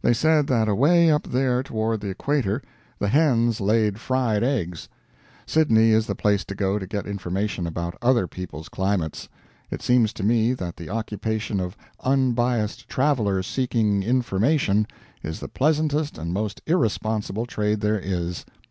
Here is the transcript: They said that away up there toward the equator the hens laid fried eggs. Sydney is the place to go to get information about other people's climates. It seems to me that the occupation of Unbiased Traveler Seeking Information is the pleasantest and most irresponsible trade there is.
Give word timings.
They 0.00 0.14
said 0.14 0.46
that 0.46 0.66
away 0.66 1.10
up 1.10 1.26
there 1.26 1.62
toward 1.62 2.00
the 2.00 2.08
equator 2.08 2.62
the 2.98 3.08
hens 3.08 3.60
laid 3.60 4.00
fried 4.00 4.42
eggs. 4.42 4.88
Sydney 5.44 5.90
is 5.90 6.06
the 6.06 6.14
place 6.14 6.42
to 6.46 6.54
go 6.54 6.78
to 6.78 6.86
get 6.86 7.06
information 7.06 7.66
about 7.66 7.94
other 8.00 8.26
people's 8.26 8.70
climates. 8.70 9.28
It 9.70 9.82
seems 9.82 10.14
to 10.14 10.22
me 10.22 10.54
that 10.54 10.78
the 10.78 10.88
occupation 10.88 11.60
of 11.60 11.76
Unbiased 12.00 12.88
Traveler 12.88 13.42
Seeking 13.42 14.02
Information 14.02 14.86
is 15.22 15.38
the 15.38 15.48
pleasantest 15.48 16.16
and 16.16 16.32
most 16.32 16.62
irresponsible 16.66 17.44
trade 17.44 17.82
there 17.82 18.00
is. 18.00 18.46